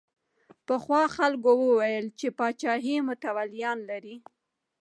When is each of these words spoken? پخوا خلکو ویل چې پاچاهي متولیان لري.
پخوا 0.67 1.01
خلکو 1.15 1.51
ویل 1.79 2.05
چې 2.19 2.27
پاچاهي 2.37 2.95
متولیان 3.07 3.79
لري. 3.89 4.15